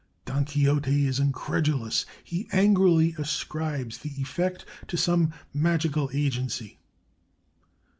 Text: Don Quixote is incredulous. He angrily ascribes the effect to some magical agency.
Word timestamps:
Don 0.25 0.45
Quixote 0.45 1.05
is 1.05 1.19
incredulous. 1.19 2.07
He 2.23 2.47
angrily 2.51 3.13
ascribes 3.19 3.99
the 3.99 4.09
effect 4.19 4.65
to 4.87 4.97
some 4.97 5.31
magical 5.53 6.09
agency. 6.11 6.79